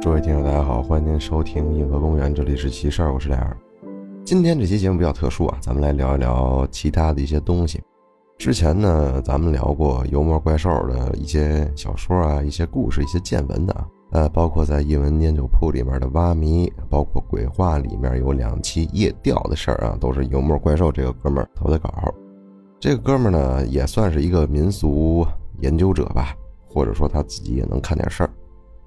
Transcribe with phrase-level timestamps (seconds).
[0.00, 3.56] 诸位听友，大家好，欢迎您收听《银河公园》，这里是奇事儿，我是俩儿。
[4.22, 7.82] 今天这期节目比较特殊啊，咱们来聊一聊其他的一些东西。
[8.36, 21.90] 之前呢，咱们聊过油墨怪兽的一些小说啊、一些故事、一些见闻的啊，呃，包括在译文研究铺里面的挖迷，包括鬼话里面有两期夜钓的事儿啊，都是油墨怪兽这个哥们儿投的稿。
[22.78, 25.26] 这个哥们儿呢，也算是一个民俗
[25.60, 26.36] 研究者吧，
[26.74, 28.30] 或者说他自己也能看点事儿。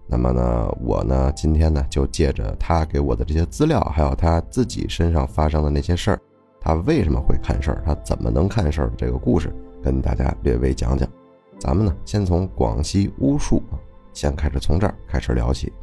[0.05, 6.19] 那么呢，我呢今天呢就借着他给我的这些资料，还有他自己身上发生的那些事儿，
[6.61, 11.07] 他为什么会看事儿，他怎么能看事儿这个故事，跟大家略微讲讲。
[11.59, 13.75] 咱们呢先从广西巫术啊，
[14.13, 15.73] 先开始从这儿开始聊起。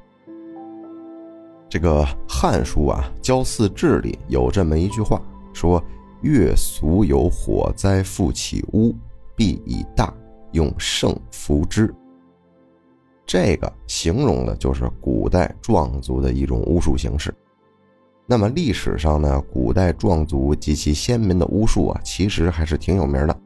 [1.69, 5.21] 这个《汉书》啊《郊祀志》里有这么一句话，
[5.53, 5.83] 说
[6.23, 8.95] ：“月俗有火灾复起屋，
[9.34, 10.15] 必以大
[10.53, 11.93] 用圣扶之。”
[13.27, 17.34] 这个形容的就是古代壮族的一种巫术形式。
[18.27, 23.36] 那么历史上呢，古代壮族及其先民的巫术啊，其实还是挺有名的。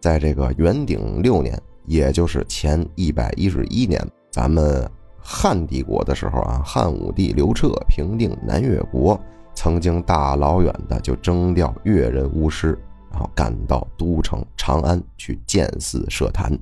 [0.00, 9.18] 在这个元鼎六年，也就是前一百一十一年，咱们汉帝国的时候啊，汉武帝刘彻平定南越国，
[9.54, 12.78] 曾经大老远的就征调越人巫师，
[13.10, 16.58] 然后赶到都城长安去建寺设坛，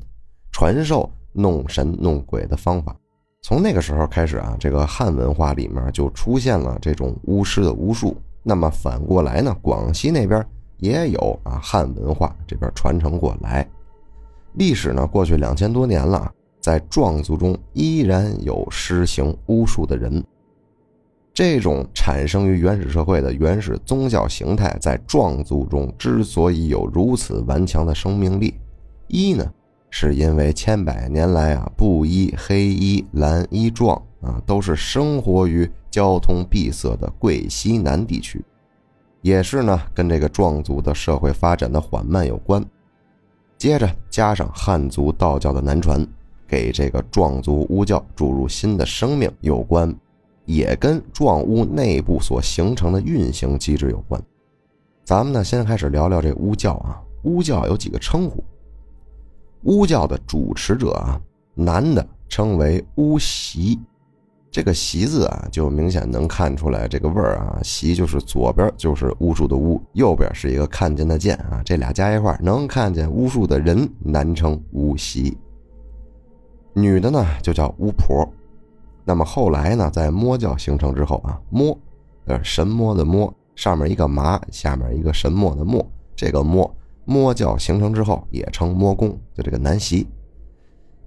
[0.51, 1.11] 传授。
[1.37, 2.97] 弄神弄鬼的方法，
[3.43, 8.17] 从那个时候开始啊，这个汉文化里面就出现了这种巫师的巫术。
[8.43, 10.45] 那么反过来呢，广西那边
[10.79, 13.69] 也有啊汉文化这边传承过来。
[14.55, 20.25] 历史呢过去两千多年了，在壮族中依然有施行巫术的人。
[21.35, 28.55] 这种产生于原始社会的原始宗教形态，在壮族中之所以有如此顽强的生命力，
[29.09, 29.45] 一呢。
[29.99, 38.45] 是因为千百年来啊，布衣、黑衣、蓝衣壮啊，都是生活于交通闭塞的贵西南地区，
[39.23, 42.63] 也是呢，跟这个壮族的社会发展的缓慢有关。
[43.57, 46.07] 接着加上汉族道教的南传，
[46.47, 49.91] 给这个壮族巫教注入新的生命有关，
[50.45, 54.23] 也跟壮巫内部所形成的运行机制有关。
[55.07, 58.45] 咱们呢，先开始聊聊这巫教啊，巫教有几个称呼。
[59.67, 61.21] 巫教的主持者啊，
[61.55, 63.79] 男的称为巫习，
[64.49, 67.59] 这个“习”字啊，就明显能看出来这个味儿啊。
[67.65, 75.37] 习就是左边就是巫术的巫，右边是一个看见的见啊，这俩加一块能看见巫术的人，男称巫习。
[76.73, 78.25] 女的呢就叫巫婆。
[79.05, 81.77] 那么后来呢，在魔教形成之后啊，魔，
[82.27, 85.85] 呃，神魔的魔，上面一个麻，下面一个神墨的墨，
[86.15, 86.73] 这个魔。
[87.07, 90.07] 魔教形成之后，也称魔宫，就这个南袭，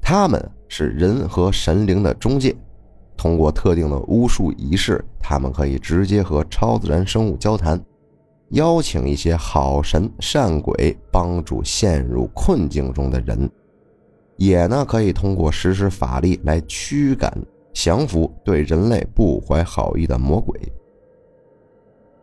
[0.01, 2.55] 他们是人和神灵的中介，
[3.15, 7.79] 通过特定的巫术仪式，他们可以直接和超自然生物交谈，
[8.51, 13.49] 邀请一些好神善鬼帮助陷入困境中的人，
[14.37, 17.31] 也呢可以通过实施法力来驱赶
[17.73, 20.57] 降服对人类不怀好意的魔鬼。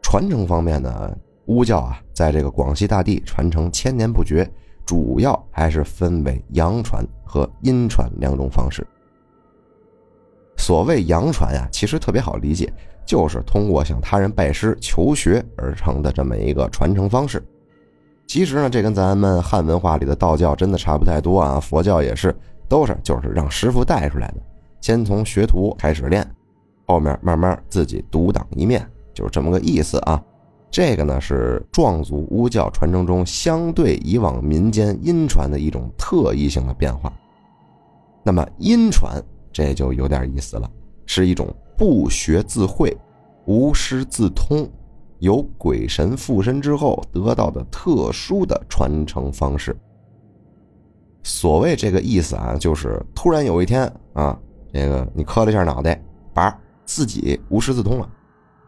[0.00, 1.14] 传承方面呢？
[1.46, 4.48] 巫教啊，在这个广西大地传承千年不绝，
[4.84, 8.86] 主要还是分为阳传和阴传两种方式。
[10.56, 12.72] 所谓阳传呀，其实特别好理解，
[13.04, 17.42] 就是通过向他人拜师求学而成的这么一个传承方式。
[18.26, 22.34] 其实呢，这跟咱们汉文化里的道教真的差不太多啊，佛教也是，
[22.68, 24.36] 都是就是让师傅带出来的，
[24.80, 26.28] 先从学徒开始练，
[26.86, 30.20] 后面慢慢自己独当一面，就是这么个意思啊。
[30.70, 37.12] 这个呢是壮族巫教传承中相对以往民间阴传的一种特异性的变化。
[38.22, 39.22] 那么阴传
[39.52, 40.70] 这就有点意思了，
[41.06, 42.94] 是一种不学自会、
[43.46, 44.68] 无师自通、
[45.20, 49.74] 由鬼神附身之后得到的特殊的传承方式。
[51.22, 54.38] 所谓这个意思啊，就是突然有一天啊，
[54.72, 56.00] 这个你磕了一下脑袋，
[56.34, 58.08] 叭，自己无师自通了。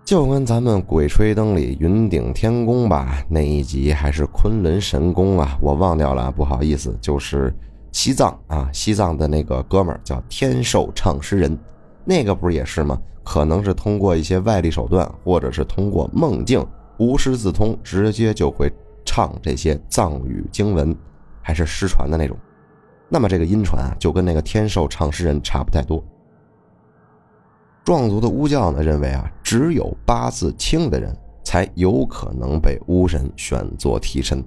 [0.08, 7.54] 就跟咱们《鬼吹灯》里云顶天宫吧，那一集还是昆仑神宫啊，我忘掉了，不好意思，就是
[7.92, 11.58] 西藏啊，西藏的那个哥们儿叫天寿唱诗人，
[12.06, 12.98] 那个不是也是吗？
[13.22, 16.66] 可能是通过一些外力手段，或者是通过梦境
[16.98, 18.72] 无师自通，直接就会
[19.04, 20.96] 唱这些藏语经文，
[21.42, 22.34] 还是失传的那种。
[23.10, 26.02] 那么这个音传啊，就跟那个天寿唱诗人差不太多。
[27.88, 31.10] 壮族的巫教呢，认为啊，只有八字轻的人
[31.42, 34.44] 才有可能被巫神选作替身。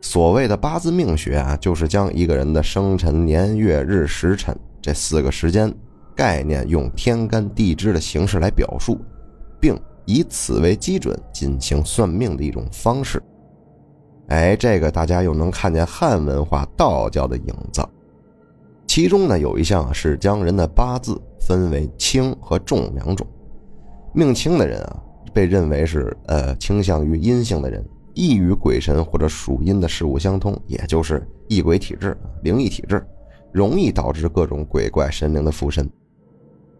[0.00, 5.74] 所谓的八字命学啊，就是将一个人的生辰年月日时辰这四个时间
[6.14, 9.00] 概念用天干地支的形式来表述，
[9.58, 13.20] 并以此为基准进行算命的一种方式。
[14.28, 17.84] 哎，这个大家又能看见汉文化道教的影子。
[18.86, 23.26] 其中呢，有一项是将人的八字分为轻和重两种。
[24.12, 25.02] 命轻的人啊，
[25.32, 27.84] 被认为是呃倾向于阴性的人。
[28.14, 33.06] 易与鬼神或者属阴的事物相通，也就是异鬼体质、灵异体质，
[33.52, 35.88] 容易导致各种鬼怪神灵的附身。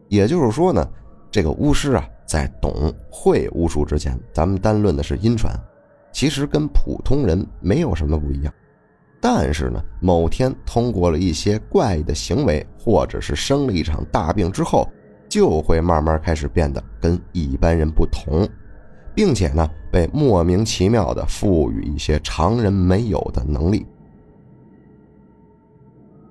[0.08, 0.84] 也就是说呢，
[1.30, 5.54] 这个巫师啊，在懂会巫术之前，咱们单论的是阴传，
[6.10, 8.52] 其实跟普通人没有什么不一样。
[9.20, 14.88] 但是呢，某天通过了一些怪异的行为，或者是生了一场大病之后，
[15.28, 18.48] 就会慢慢开始变得跟一般人不同。
[19.14, 23.84] 并且呢，被莫名其妙的赋予一些常人没有的能力。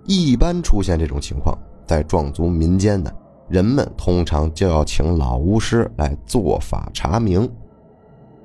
[0.06, 3.12] 一般出现这种情况，在壮族民间呢，
[3.50, 7.50] 人们通常就要请老巫师来做法查明。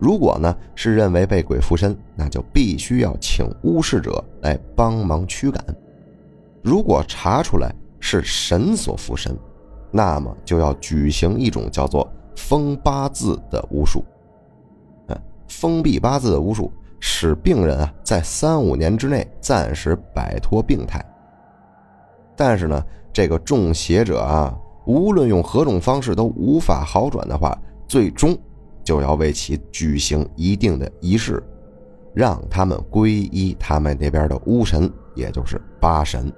[0.03, 5.65] 如果呢是认为被鬼附身，那就必须要请巫师者来帮忙驱赶。
[6.61, 9.33] 如果查出来是神所附身，
[9.93, 14.05] 那么就要举行一种叫做封八字的巫术。
[15.47, 21.01] 封闭八字的巫术，使病人啊在三五年之内暂时摆脱病态。
[22.35, 24.53] 但是呢，这个中邪者啊，
[24.85, 27.57] 无论用何种方式都无法好转的话，
[27.87, 28.37] 最终
[28.85, 31.43] 就要为其举行一定的仪式，
[32.15, 36.33] 让他们皈依他们那边的巫神，也就是八神。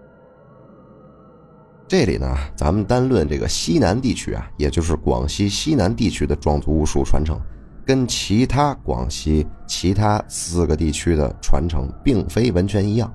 [1.87, 7.39] 这里呢，咱们单论这个西南地区啊，也就是广西西南地区的壮族巫术传承。
[7.87, 13.13] 跟其他广西其他四个地区的传承并非完全一样，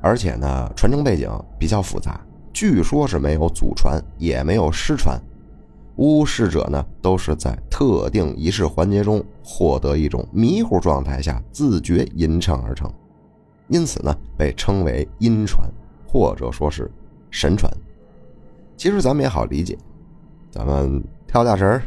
[0.00, 1.28] 而且呢，传承背景
[1.58, 2.20] 比较复杂。
[2.52, 5.20] 据说是没有祖传，也没有师传，
[5.96, 12.92] 巫师者呢都是在特定仪式环节中获得一种迷糊状态下自觉吟唱而成，
[13.68, 15.68] 因此呢被称为阴传，
[16.06, 16.90] 或者说是
[17.30, 17.70] 神传。
[18.76, 19.78] 其实咱们也好理解，
[20.50, 21.82] 咱们跳大神儿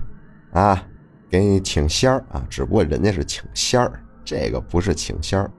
[0.52, 0.88] 啊。
[1.28, 5.52] 给你请仙儿啊，只不过人家是请仙儿，这个不是请仙儿，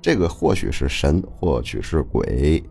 [0.00, 2.62] 这个或许是神，或许是鬼。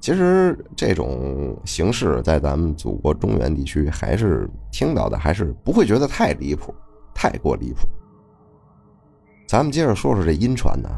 [0.00, 6.74] 其实这种形式在咱们祖国中原地区还是听到的，还是不会觉得太离谱，
[7.14, 7.86] 太过离谱。
[9.46, 10.88] 咱们接着说说这阴传呢，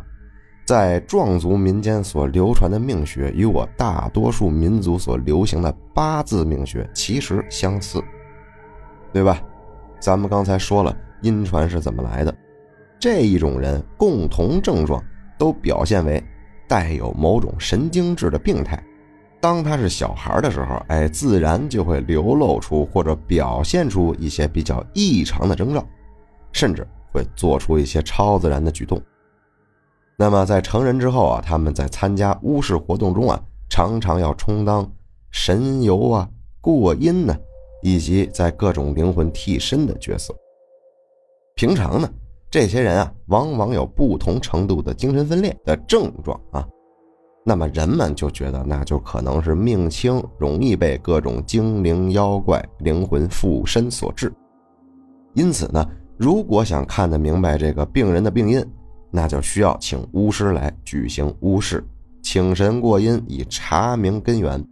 [0.64, 8.00] 在壮族民间所流传的命学，与我大多数民族所流行的八字命学其实相似，
[9.12, 9.42] 对吧？
[9.98, 12.32] 咱们刚才说了，阴传是怎么来的？
[13.00, 15.02] 这一种人共同症状
[15.36, 16.22] 都表现为
[16.68, 18.80] 带有某种神经质的病态。
[19.42, 25.84] 当他是小孩的时候，哎，自然就会流露出或者表现出一些比较异常的征兆，
[26.52, 29.02] 甚至会做出一些超自然的举动。
[30.16, 34.90] 那么在成人之后啊，他们在参加巫事活动中啊，常常要充当
[35.30, 36.26] 神游啊、
[36.60, 37.36] 过阴呢。
[37.84, 40.32] 以及在各种灵魂替身的角色。
[41.56, 42.08] 平常呢，
[42.48, 46.64] 这些人啊，往往有不同程度的精神分裂的症状啊。
[47.44, 54.32] 那么人们就觉得，那就可能是命轻，容易被各种精灵妖怪灵魂附身所致。
[55.34, 55.84] 因此呢，
[56.16, 58.64] 如果想看得明白这个病人的病因，
[59.10, 61.84] 那就需要请巫师来举行巫事，
[62.22, 64.64] 请神过阴，以查明根源。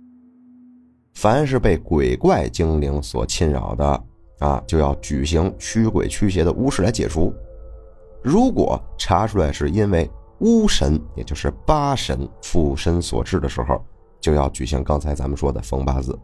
[1.14, 4.04] 凡是被鬼怪精灵所侵扰的
[4.38, 7.34] 啊，就要举行驱鬼驱邪的巫事来解除。
[8.22, 10.08] 如果查出来是因为
[10.40, 13.82] 巫神，也就是八神附身所致的时候，
[14.20, 16.18] 就要举行刚才咱们说的封八字。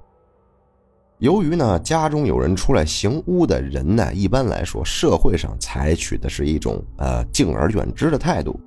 [1.19, 8.61] 由于呢，家中有人出来行巫的人呢，一般来说社会上采取的是一种呃敬而远之的态度，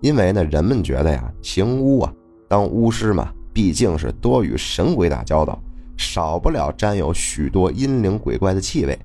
[0.00, 2.12] 因为呢，人们觉得呀，行巫啊，
[2.48, 3.32] 当巫师嘛。
[3.50, 5.60] 毕竟是多与神鬼打交道，
[5.96, 8.96] 少不了沾有许多阴灵鬼怪的气味，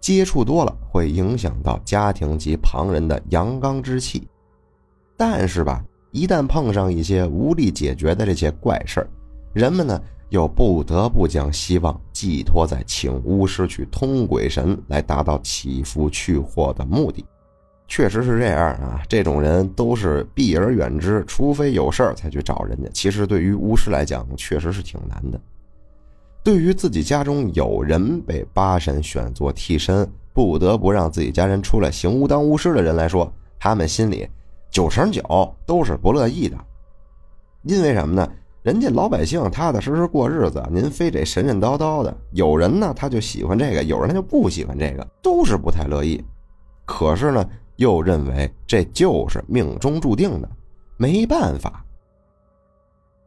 [0.00, 4.26] 接触多了会影响到家庭及旁人的阳刚之气。
[5.16, 9.08] 但是吧，一旦碰上一些无力解决的这些怪事儿，
[9.52, 17.24] 人们呢又不得不将希望寄托在请巫师去通鬼神，来达到祈福去祸的目的。
[17.86, 22.88] 确实是这样啊，这种人都是避而远之，除非有事儿才去找人家。
[22.94, 25.38] 其实对于巫师来讲，确实是挺难的。
[26.42, 34.26] 对于自己家中有人被八神选作替身，不得不让自己家人出来行巫当巫师的人来说，他们心里
[34.74, 35.22] 九成九
[35.64, 36.58] 都是不乐意的。
[37.62, 38.28] 因为什么呢？
[38.64, 42.12] 人家老百姓踏踏实实过日子，您非得神神叨叨的。
[42.32, 46.20] 有人呢，他就喜欢这个；有人他就不喜欢这个，都是不太乐意。
[46.84, 50.50] 可是呢，又认为这就是命中注定的，
[50.96, 51.84] 没办法。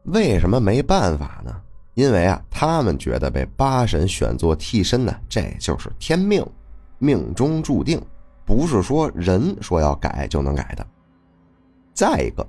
[0.02, 1.50] 为什么没办法呢？
[1.94, 6.44] 因为啊，他们觉得被八神选做替身呢，这就是天命，
[6.98, 7.98] 命中注定，
[8.44, 10.86] 不是说人说要改就能改的。
[11.98, 12.46] 再一个。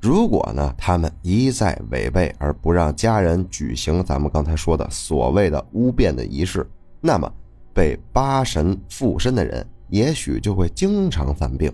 [0.00, 6.66] 如果呢，他们一再违背而不让家人举行咱们刚才说的所谓的巫变的仪式，
[6.98, 7.30] 那么
[7.74, 11.70] 被八神附身的人也许就会经常犯病，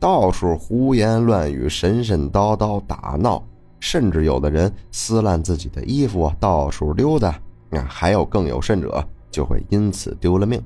[0.00, 3.40] 到处胡言乱语、神神叨叨打闹，
[3.78, 7.40] 甚至有的人撕烂自己的衣服到处溜达，
[7.70, 10.60] 啊，还有更有甚者就会因此丢了命。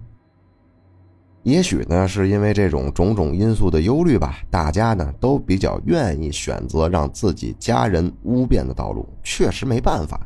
[1.49, 10.21] 也许呢，是因为这种种种因素的忧虑吧，大家呢都比较愿意选择让自己家人巫变的道路，确实没办法，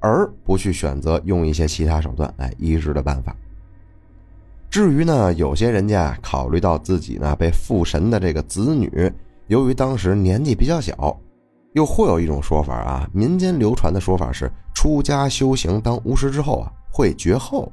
[0.00, 3.34] 而不去选择用一些其他手段来医治的办法。
[4.68, 9.12] 至于呢，有些人家考虑到自己呢被附神的这个子女，
[9.46, 11.16] 由于当时年纪比较小，
[11.74, 17.72] 又或有一种说法啊，民间流传的说法是，出家修行当巫师之后啊会绝后。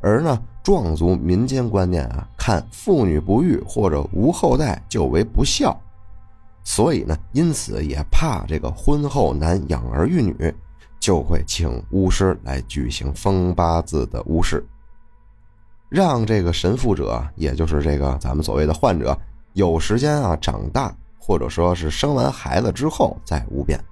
[0.00, 5.74] 而呢，壮族民间观念啊，看妇女不育或者无后代就为不孝，
[6.62, 10.54] 所以呢，因此也怕这个婚后难养儿育女，
[11.00, 14.62] 就会请巫师来举行封八字的巫事，
[15.88, 19.18] 让这个神父者，也就是这个咱们所谓的患者，
[19.54, 23.82] 有时间啊长大，或者说是生完孩子之后再巫变。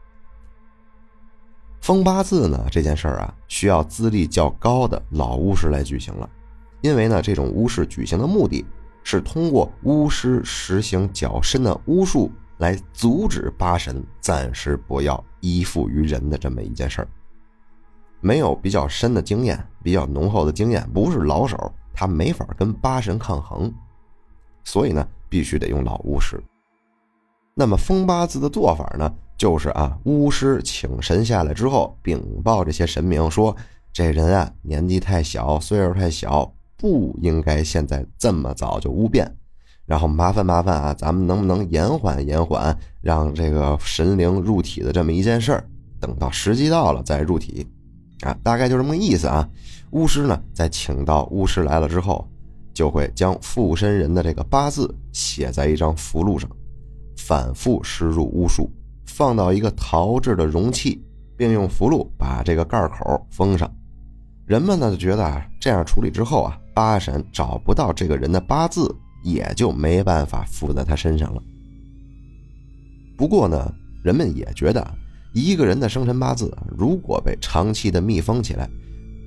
[1.81, 6.29] 封八字呢这件事儿啊，需要资历较高的老巫师来举行了，
[6.81, 8.65] 因为呢，这种巫师举行的目的
[9.03, 17.09] 是通过巫师实行较深的巫术来阻止八神暂时不要依附于人的这么一件事儿。
[18.21, 23.73] 没有比较深的经验、比较浓厚的经验，不是老手，他没法跟八神抗衡，
[24.65, 26.43] 所以呢，必须得用老巫师。
[27.55, 29.13] 那么封八字的做法呢？
[29.39, 33.55] 就是啊，巫师请神下来之后，禀报这些神明说
[33.93, 39.31] ：“这人啊，年纪太小，岁数太小，不应该现在这么早就巫变。
[39.85, 45.65] 然后麻烦麻烦啊，咱们能不能延缓延缓，让这个神灵入体的这么一件事儿，
[46.01, 47.67] 等到时机到了再入体。
[48.23, 49.49] 啊，大概就这么个意思啊。
[49.91, 52.27] 巫师呢，在请到巫师来了之后，
[52.75, 56.51] 就会将附身人的这个八字写在一张符箓上，
[57.17, 58.71] 反复施入巫术。”
[59.09, 61.01] 放到一个陶制的容器，
[61.37, 63.73] 并用符箓把这个盖口封上。
[64.45, 71.43] 人们呢就觉得啊，这样处理之后啊，八神找不到这个人的八字，也就没办法附在他身上了。
[73.17, 74.87] 不过呢，人们也觉得，
[75.33, 78.69] 一个人的生辰八字如果被长期的密封起来，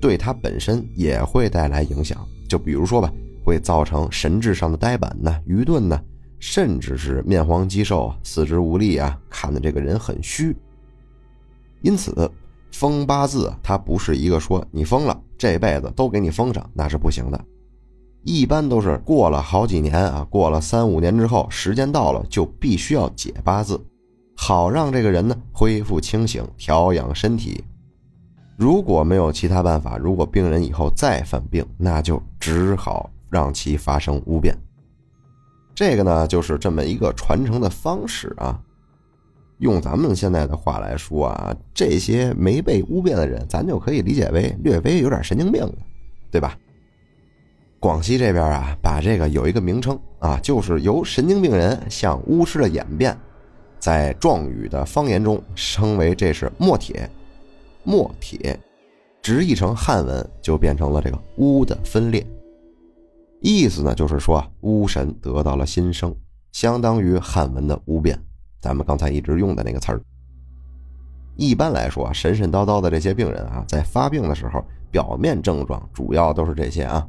[0.00, 2.24] 对他本身也会带来影响。
[2.48, 3.12] 就比如说吧，
[3.44, 6.00] 会造成神智上的呆板呢、愚钝呢。
[6.38, 10.56] 甚至是面黄肌瘦、四肢无力啊，看的这个人很虚。
[11.82, 12.30] 因此，
[12.72, 17.44] 封八字它不是一个说你封了这辈子都给你封上，那是不行的。
[18.22, 23.80] 一般都是过了好几年啊，过了三五年之后，时间到了就必须要解八字，
[24.36, 27.64] 好让这个人呢恢复清醒、调养身体。
[28.56, 34.54] 如果没有其他办法，如果病人以后再犯病，那就只好让其发生污变。
[35.74, 38.60] 这个呢，就是这么一个传承的方式啊。
[39.60, 45.74] 用咱们现在的话来说啊，这些没被污变的人，咱就可以理解为略微有点神经病了，
[46.30, 46.58] 对吧？
[47.78, 53.16] 广西这边啊，把这个有一个名称啊，就是由神经病人向巫师的演变，
[53.78, 57.08] 在壮语的方言中称为这是“墨铁”，
[57.84, 58.58] 墨铁，
[59.22, 62.26] 直译成汉文就变成了这个巫的分裂。
[63.40, 66.14] 意思呢，就是说巫神得到了新生，
[66.52, 68.18] 相当于汉文的巫变。
[68.60, 70.00] 咱们刚才一直用的那个词儿。
[71.36, 77.06] 一般来说啊，神神叨叨的这些病人啊，在发病的时候，表面症状主要都是这些啊：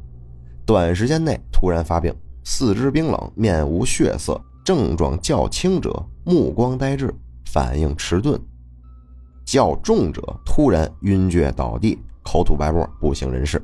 [0.65, 2.15] 短时间内突然发病，
[2.45, 5.91] 四肢冰冷，面无血色，症状较轻者
[6.23, 7.13] 目光呆滞，
[7.45, 8.39] 反应迟钝；
[9.43, 13.61] 较重者突然晕厥倒地，口吐白沫，不省人事。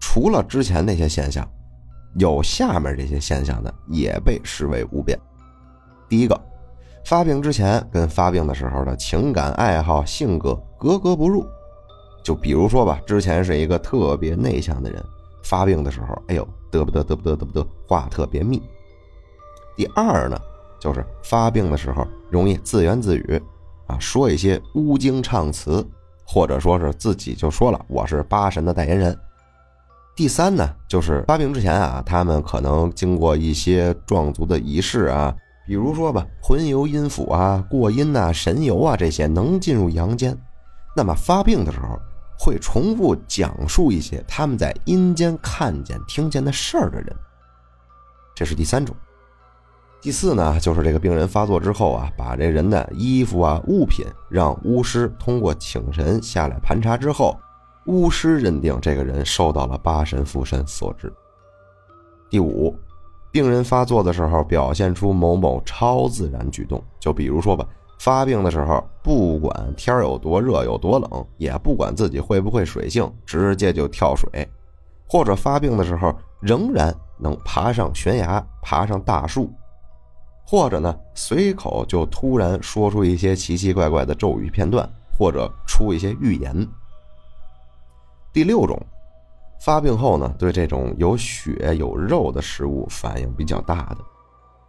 [0.00, 1.48] 除了之前那些现象，
[2.14, 5.16] 有下面这些现象的也被视为无变。
[6.08, 6.40] 第一个，
[7.04, 11.46] 发病之前跟发病的时候的情感、爱好、性格格格不入。
[12.22, 15.02] 就比如说吧，之前是一个特别内向的人，
[15.42, 18.62] 发病的时候，哎呦，嘚不嘚嘚不嘚嘚不嘚，话特别密。
[19.76, 20.38] 第二呢，
[20.80, 23.42] 就是发病的时候容易自言自语，
[23.86, 25.86] 啊，说一些乌经唱词，
[26.26, 29.16] 或者说是自己就说了我是八神的代言人。
[30.14, 35.34] 第三呢，就是发病之前啊，他们可能经过一些壮族的仪式啊，
[35.68, 40.34] 比如说吧，魂游阴府啊、过阴呐、神游啊这些，能进入阳间。
[40.96, 42.00] 那么发病的时候，
[42.38, 47.14] 会重复讲述一些他们在阴间看见、听见的事儿的人。
[48.34, 48.96] 这是第三种。
[50.00, 57.38] 第四呢，就是这个病人发作之后啊，把这人的衣服啊、物品让巫师通过请神下来盘查之后，
[57.84, 61.12] 巫师认定这个人受到了八神附身所致。
[62.30, 62.74] 第五，
[63.30, 67.66] 病人发作的时候表现出某某超自然举动，就比如说吧，
[67.98, 74.48] 发病的时候不管天有多热有多冷，也不管自己会不会水性，直接就跳水，
[75.06, 79.50] 或者发病的时候仍然能爬上悬崖、爬上大树。
[80.46, 86.66] 或者呢，随口就突然说出一些奇奇怪怪的咒语片段，或者出一些预言。
[88.32, 88.80] 第六种，
[89.60, 93.98] 发病后呢，对这种有血有肉的食物反应比较大的，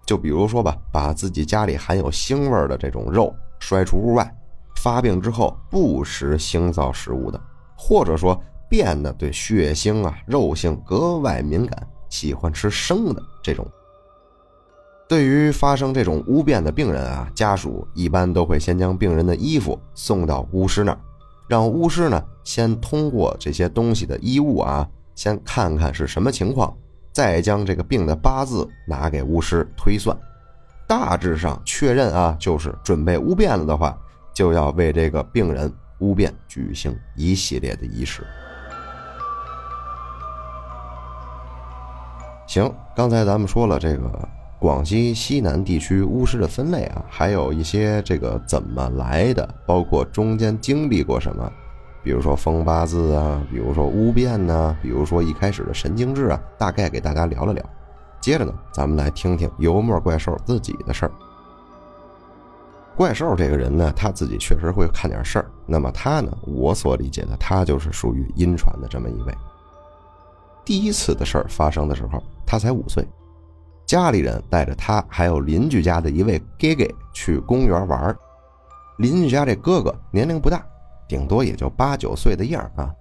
[0.06, 4.36] 就比如说吧，把自己家里含有腥味的这种肉摔出屋外，
[4.78, 7.40] 发病之后不食腥臊食物的，
[7.78, 13.66] 或者说变得对血腥啊、肉性格外敏感，喜欢吃生的这种。
[15.08, 21.00] 对于发生这种污变的病人啊，家属一般都会先将病人的衣服送到巫师那儿，
[21.50, 26.72] 让巫师呢先通过这些东西的衣物啊，先看看是什么情况，
[27.12, 30.16] 再将这个病的八字拿给巫师推算，
[30.88, 33.98] 大致上确认啊，就是准备巫变了的话，
[34.32, 38.24] 就要为这个病人巫变举行一系列的仪式。
[42.46, 44.30] 行，刚才咱们说了这个。
[44.60, 51.50] 广西西南地区巫师的分类啊，还有一些这个怎么来的，包括中间经历过什么，
[52.04, 57.64] 比如说风八字啊，比如说巫变呐，比如说一开始的神经质啊，大概给大家聊了聊。
[58.20, 61.12] 接着呢，咱们来听听油墨怪兽自己的事儿。
[62.98, 65.50] 怪兽这个人呢，他自己确实会看点事儿。
[65.66, 69.34] 那么他呢，我所理解的，他就是属于阴传的这么一位。
[70.66, 73.08] 第一次的事儿发生的时候，他才五岁。
[73.90, 78.16] 家里人带着他，还有邻居家的一位哥哥去公园玩。
[79.00, 80.64] 邻居家这哥哥年龄不大，
[81.08, 82.94] 顶多也就八九岁的样啊。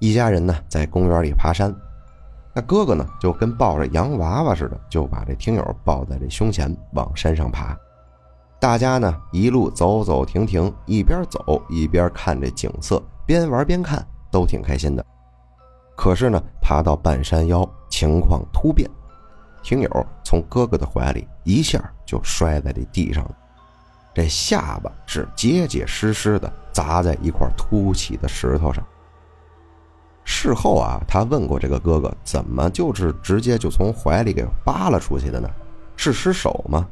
[0.00, 1.72] 一家人呢在公园里爬山，
[2.52, 7.78] 那哥哥呢就跟抱着洋娃娃似的，就把这听友抱在这胸前往山上爬。
[8.58, 15.06] 大家呢一路走走停停，一边走一边看这景色，边玩边看，都挺开心的。
[15.96, 18.90] 可是呢，爬到半山腰，情况突变。
[19.66, 23.36] 听友从哥哥的怀里一下就摔在这地上了，
[24.14, 28.86] 这下巴是结结实实的砸在一块凸起的石头上。
[30.22, 35.50] 事后啊，他问过这个哥哥，怎么就是直接就从怀里给扒拉出去的呢？
[35.96, 36.86] 是失手吗？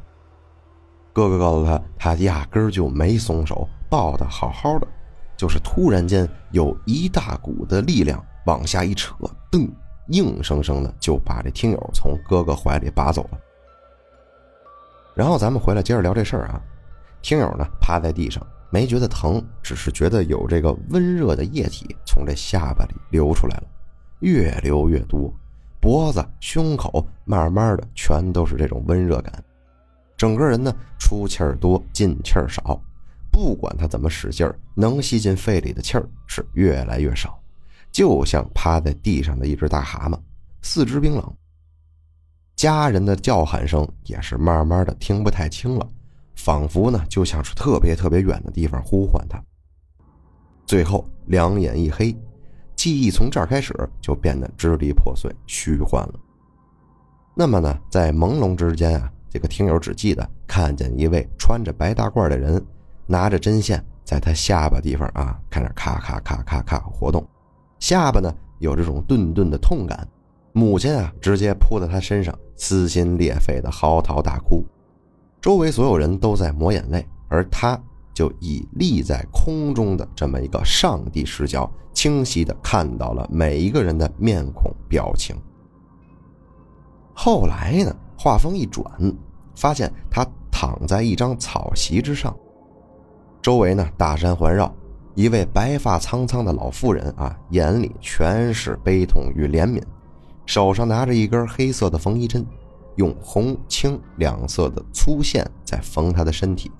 [1.12, 4.88] 哥哥告诉他，他压根儿就没松手，抱得好好的，
[5.36, 9.14] 就是突然间有一大股的力量往下一扯，
[9.48, 9.70] 噔。
[10.08, 13.38] 硬生生的就把这听友从哥哥怀里拔走了。
[15.14, 16.60] 然后咱们回来接着聊这事儿啊。
[17.22, 23.64] 听友呢趴在地上，没觉得疼，只是觉得有这个温热的液体从这下巴里流出来了，
[24.18, 25.32] 越流越多，
[25.80, 29.42] 脖子、胸口慢慢的全都是这种温热感，
[30.18, 32.78] 整个人呢出气儿多，进气儿少，
[33.30, 37.38] 不管他怎么使劲儿，能吸进肺里的气儿是越来越少。
[37.94, 40.18] 就像趴在地上的一只大蛤蟆，
[40.62, 41.34] 四肢冰冷。
[42.56, 45.88] 家人的叫喊声也是慢慢的听不太清了，
[46.34, 49.40] 仿佛呢就像是特别特别远的地方呼唤他。
[50.66, 52.12] 最后两眼一黑，
[52.74, 56.14] 记忆从这儿开始就变得支离破碎、虚幻了。
[57.32, 62.60] 那么呢，在朦胧之间啊，这个听友只记得看见一位穿着白大褂的人，
[63.06, 67.24] 拿着针线在他下巴地方啊，开始咔咔咔咔咔活动。
[67.84, 70.08] 下巴呢有这种顿顿的痛感，
[70.54, 74.64] 母亲啊直接扑在他身上，撕心裂肺的嚎啕大哭，
[75.38, 77.78] 周围所有人都在抹眼泪，而他
[78.14, 85.36] 就以立在空中的这么一个上帝视角，清晰的看到了每一个人的面孔表情。
[87.12, 88.86] 后来呢，话锋一转，
[89.54, 92.34] 发现他躺在一张草席之上，
[93.42, 94.74] 周围呢大山环绕。
[95.14, 99.80] 一位白发苍苍的老妇人啊，眼里全是悲痛与怜悯，
[100.44, 102.44] 手上拿着一根黑色的缝衣针，
[102.96, 106.70] 用红青两色的粗线在缝他的身体。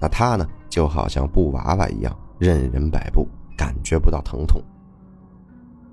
[0.00, 4.60] 那他呢，就好像布娃娃一样，任人摆布，感觉不到疼痛。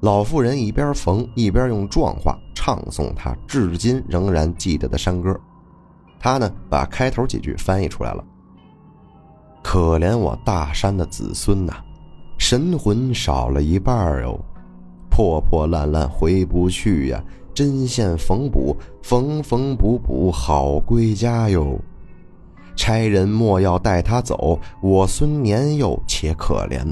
[0.01, 5.39] 老妇人一边缝一边用壮话唱诵他至今仍然记得的山歌。
[6.19, 8.23] 他呢，把开头几句翻译出来了
[9.63, 11.73] ：“可怜我大山的子孙呐，
[12.37, 14.39] 神魂少了一半哟。”
[15.11, 17.21] 破破烂烂回不去呀，
[17.53, 21.77] 针线缝补，缝缝补补好归家哟。
[22.73, 26.89] 差人莫要带他走，我孙年幼且可怜，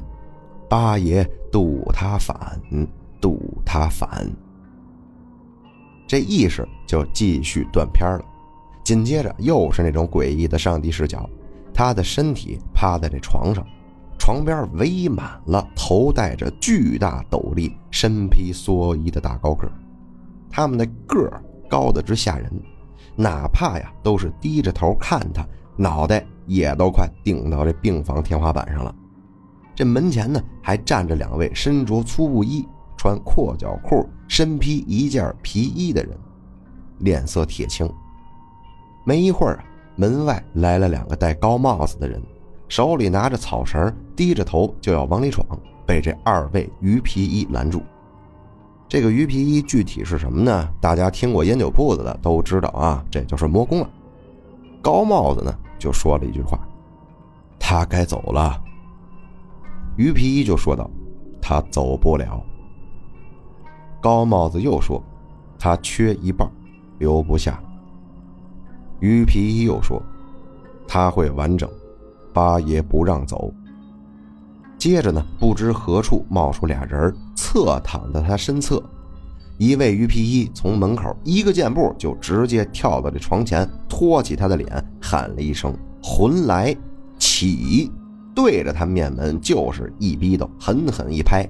[0.68, 2.38] 八爷渡他返，
[3.22, 4.30] 渡他返。
[6.06, 8.26] 这意识就继续断片了，
[8.84, 11.30] 紧接着又是那种诡异的上帝视角，
[11.78, 13.64] 他的身体趴在这床上。
[14.18, 19.72] 床边围满了头戴着巨大斗笠、身披蓑衣的大高个
[20.50, 22.52] 他们的个儿高的直吓人，
[23.16, 28.94] 哪怕呀都是低着头看他，脑袋也都快顶到这病房天花板上了。
[29.76, 36.18] 这门前呢还站着两位身着粗布衣、穿阔脚裤、身披一件皮衣的人，
[36.98, 37.88] 脸色铁青。
[39.06, 39.64] 没一会儿啊，
[39.98, 42.22] 门外来了两个戴高帽子的人。
[42.70, 45.46] 手里拿着草绳，低着头就要往里闯，
[45.86, 47.82] 被这二位鱼皮衣拦住。
[48.90, 50.70] 这个鱼皮衣具体是什么呢？
[50.80, 53.90] 大家听过烟酒铺子的都知道啊，这就是魔宫了。
[54.82, 56.60] 高帽子呢就说了一句话
[57.60, 58.62] ：“他该走了。”
[59.98, 60.90] 鱼皮衣就说道
[61.42, 62.42] ：“他走不了。”
[64.00, 65.02] 高帽子又说
[65.58, 66.50] ：“他缺一半，
[67.00, 67.62] 留不下。”
[69.00, 70.02] 鱼皮衣又说
[70.88, 71.70] ：“他会完整。”
[72.34, 73.52] 八爷不让走。
[74.78, 78.82] 接着呢，不知何处冒出俩人，侧躺在他身侧。
[79.58, 86.76] 一位鱼皮衣从门口一个箭步就直接跳到这床前，托起他的脸，喊了一声“魂来
[87.18, 87.92] 起”，
[88.36, 91.44] 对着他面门就是一逼斗，狠狠一拍。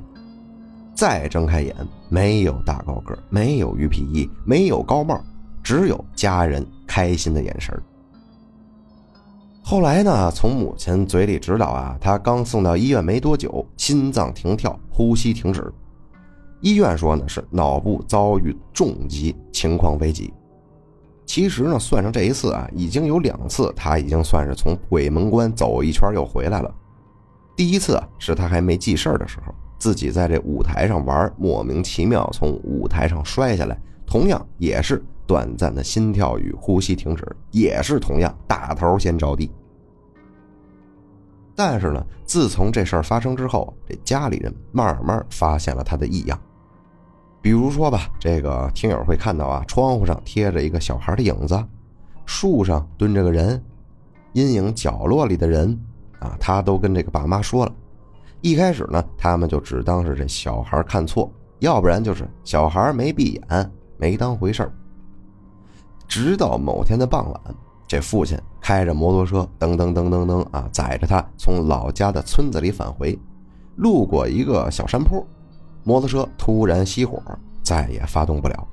[0.95, 1.75] 再睁开眼，
[2.07, 5.21] 没有大高个，没有鱼皮衣，没有高帽，
[5.61, 6.65] 只有家人
[6.97, 7.79] 开心的眼神
[9.61, 10.31] 后来呢？
[10.31, 15.71] 从母亲嘴里知道啊，他刚送到医院没多久，心脏停跳，呼吸停止。
[16.59, 20.33] 医院说呢是脑部遭遇重击，情况危急。
[21.23, 26.73] 其实呢，算上这一次啊，已经有两次他已经算是从鬼门关走一圈又回来了。
[27.55, 35.05] 第一次啊，是他还没记事的时候，自己在这舞台上玩，莫名其妙从舞台上摔下来，同样也是。
[35.27, 39.51] 短暂的心跳与呼吸停止，也是同样大头先着地。
[41.53, 46.39] 但是呢，自从这事儿发生之后，这家里人慢慢发现了他的异样。
[47.41, 51.61] 比如说吧，这个听友会看到啊，窗户上贴着一个小孩的影子，
[52.25, 53.63] 树上蹲着个人，
[54.33, 55.77] 阴影角落里的人
[56.19, 57.73] 啊，他都跟这个爸妈说了。
[58.41, 64.71] 一开始呢，他们就只当是这小孩看错，要不然就是小孩没闭眼，没当回事儿。
[66.07, 67.41] 直到某天的傍晚，
[67.87, 73.17] 这父亲开着摩托车，噔噔噔噔噔啊，载着他从老家的村子里返回，
[73.75, 75.25] 路过一个小山坡，
[75.83, 77.21] 摩托车突然熄火，
[77.61, 78.67] 再也发动不了。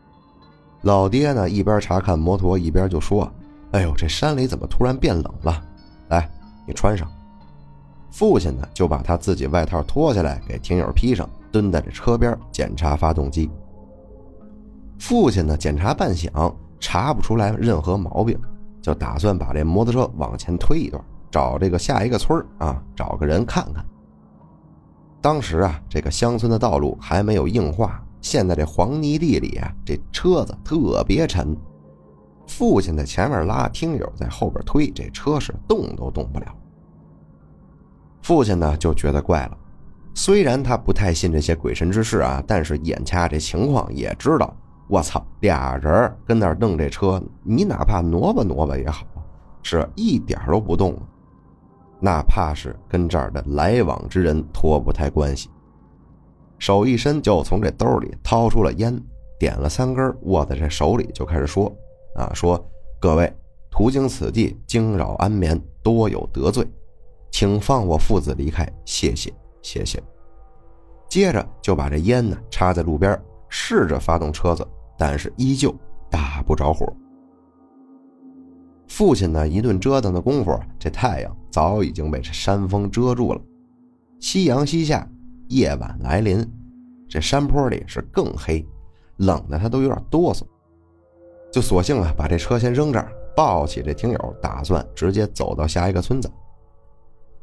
[0.82, 3.30] 老爹呢，一边查看摩托，一边就说
[3.72, 5.62] ：“哎呦，这山里怎么突然变冷了？
[6.08, 6.30] 来，
[6.66, 7.10] 你穿上。”
[8.12, 13.50] 父亲呢，就把他自己外套脱下来给听友披上，蹲在这车边检查发动机。
[14.98, 16.54] 父亲呢，检查半晌。
[16.84, 18.38] 查不出来任何毛病，
[18.82, 23.82] 就打算把这摩托车往前推一段，找这个下一个村啊，找个人看看。
[25.18, 31.56] 当时啊，这个乡村的道路还没有硬化，现在这黄泥地里啊，这车子特别沉。
[32.46, 36.54] 父亲在前面拉，听友在后边推，这车是动都动不了。
[38.20, 39.56] 父亲呢就觉得怪了，
[40.12, 44.54] 虽然他不太信这些鬼神之事啊，但是眼掐这情况也知道。
[44.94, 49.04] 我操，俩人跟那儿弄这车，你哪怕挪吧挪吧也好，
[49.60, 50.96] 是一点都不动，
[51.98, 55.50] 那怕是跟这儿的来往之人脱不开关系。
[56.60, 58.96] 手一伸，就从这兜里掏出了烟，
[59.36, 61.66] 点了三根，握在这手里就开始说
[62.14, 62.64] ：“啊，说
[63.00, 63.36] 各位
[63.72, 66.64] 途经此地，惊扰安眠，多有得罪，
[67.32, 70.00] 请放我父子离开，谢谢，谢谢。”
[71.10, 73.20] 接着就把这烟呢插在路边。
[73.56, 75.74] 试着发动车子，但是依旧
[76.10, 76.86] 打不着火。
[78.88, 83.40] 父亲呢，一顿折腾的功夫，这太阳早已经被这山峰遮住了。
[84.20, 85.08] 夕阳西下，
[85.48, 86.46] 夜晚来临，
[87.08, 88.64] 这山坡里是更黑，
[89.16, 90.42] 冷的他都有点哆嗦。
[91.50, 96.30] 就索性啊把这车先扔这儿，抱起这听友，打算直接走到下一个村子。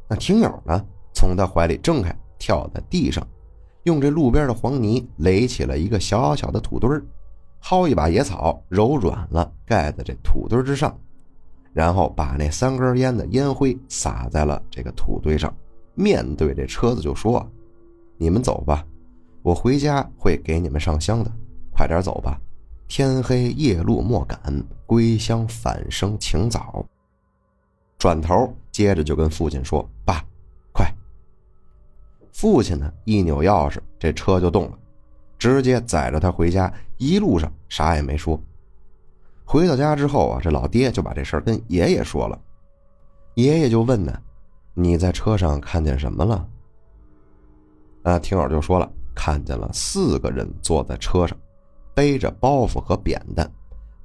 [0.08, 3.26] 那听友呢，从他怀里挣开，跳在地上，
[3.84, 7.04] 用这路边的黄泥垒起了一个小小的土堆儿，
[7.64, 10.98] 薅一把野草，揉软了盖在这土堆之上，
[11.74, 15.54] 然后把那三根烟的烟灰撒在了这个土堆上，
[15.94, 17.48] 面对这车子就说
[18.18, 18.86] ：“你们走吧，
[19.42, 21.32] 我回家会给你们上香的，
[21.72, 22.40] 快点走吧。”
[22.90, 24.38] 天黑夜路莫赶，
[24.86, 26.86] 归乡返生请早。
[27.98, 30.22] 转头接着就跟父亲说：“爸，
[30.74, 30.92] 快！”
[32.34, 34.78] 父亲呢一扭钥匙，这车就动了，
[35.38, 36.74] 直接载着他回家。
[37.02, 38.40] 一路上啥也没说。
[39.44, 42.40] 回到家之后啊，这老爹就把这事儿跟爷爷说了。
[43.34, 44.16] 爷爷就问呢
[44.76, 46.48] ：“你在车上看见什么了？”
[48.04, 51.36] 啊，听友就说了，看见了四个人坐在车上。
[51.96, 53.52] 背着包袱和扁担，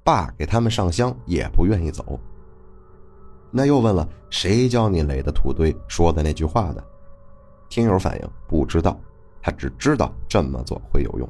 [0.02, 2.18] 爸给他们上香也不愿意走。
[3.50, 6.82] 那又问了谁教你垒的土堆说的那句话的？
[7.68, 8.98] 听友反映不知道，
[9.42, 11.28] 他只知道这么做会有用。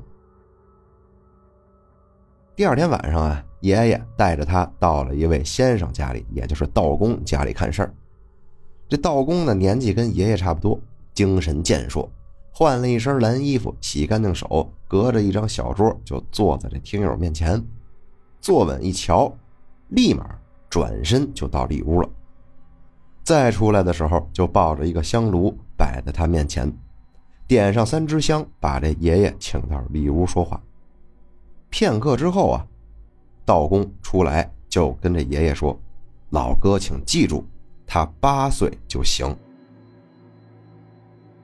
[2.56, 7.94] 第二天晚上啊，爷爷带着他到了一位先生家里，也就是道公家里看事儿。
[8.88, 10.80] 这道公呢，年纪跟爷爷差不多，
[11.12, 12.10] 精神健硕。
[12.50, 17.62] 换了一身蓝衣服，洗干净手，隔着一张小桌就坐在这听友面前，
[18.40, 19.30] 坐稳一瞧，
[19.88, 20.26] 立马
[20.70, 22.08] 转身就到里屋了。
[23.22, 26.72] 再出来的时候，就抱着一个香炉摆在他面前，
[27.46, 30.58] 点上三支香，把这爷爷请到里屋说话。
[31.70, 32.66] 片刻之后啊，
[33.44, 35.78] 道公出来就跟这爷爷说
[36.30, 37.44] ：“老哥，请记住，
[37.86, 39.34] 他八岁就行。”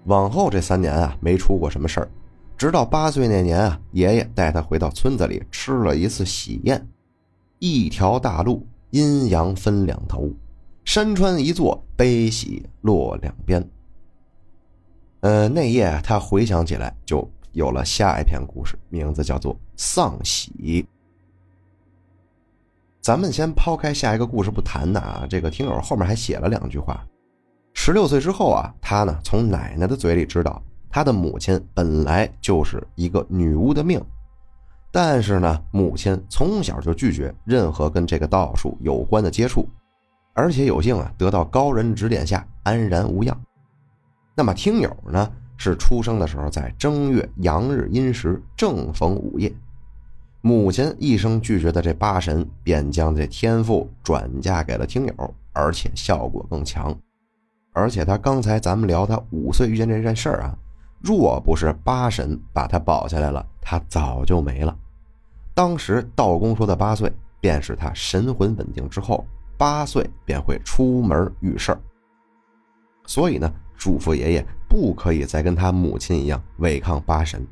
[0.06, 2.08] 往后这三年啊，没出过什么事儿，
[2.56, 6.86] 直到八岁那年啊，爷爷带他回到村子里吃了一次喜宴。
[7.58, 10.28] 一条大路，阴阳分两头，
[10.84, 13.64] 山川一座，悲喜落两边。
[15.20, 20.52] 呃，那夜他回想起来，就有了下一篇故事，名字叫做《丧喜》。
[23.00, 27.04] 咱们先抛开下一个故事不谈的啊，这个听友后面还写了两句话。
[27.74, 34.00] 十六岁之后啊，他呢从奶奶的嘴里知道，他的母亲本来就是一个女巫的命，
[34.92, 39.68] 但是呢，母亲从小就拒绝任何跟这个道术有关的接触，
[40.32, 43.36] 而且有幸啊得到高人指点下安然无恙。
[44.36, 49.52] 那么听友呢是出生的时候在正月阳日阴时正逢午夜，
[50.44, 56.92] 母亲一生拒绝的这八神便将这天赋转嫁给了听友，而且效果更强。
[57.72, 60.58] 而且他刚才咱们聊他五岁遇见这件事儿啊，
[61.00, 64.76] 若不是八神把他保下来了，他早就没了。
[65.54, 69.24] 当时道公说的八岁，便是他神魂稳定之后，
[69.56, 71.80] 八岁便会出门遇事儿。
[73.06, 77.46] 所以呢，嘱咐爷爷不可以再跟他母亲一样违抗八神，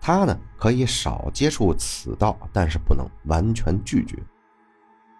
[0.00, 4.16] 他呢可以少接触此道，但是不能完全拒绝。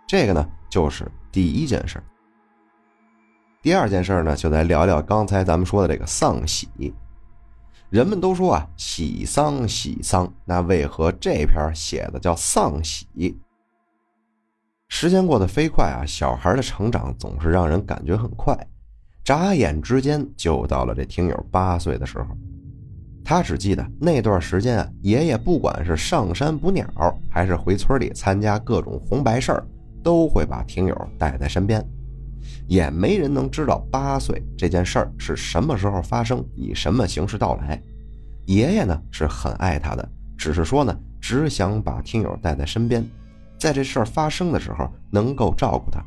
[0.06, 2.02] 这个呢，就是第一件事。
[3.62, 6.68] 第二件事呢，就来聊聊刚才咱们说的这个丧喜。
[7.90, 13.06] 人们都说啊，喜丧喜丧，那为何这篇写的叫丧喜？
[14.88, 18.56] 时间过得飞快啊，小孩的成长总是让人感觉很快，
[19.22, 22.36] 眨眼之间就到了这听友八岁的时候。
[23.24, 26.86] 他只记得那段时间啊，爷爷不管是上山捕鸟，
[27.28, 29.66] 还是回村里参加各种红白事儿，
[30.02, 31.84] 都会把听友带在身边。
[32.66, 37.80] 也没人能知道八岁这件事儿是什么时候发生，以什么形式到来。
[38.46, 43.06] 爷爷呢是很爱他的，只是说呢，只想把听友带在身边，
[43.58, 46.02] 在这事儿发生的时候能够照顾他。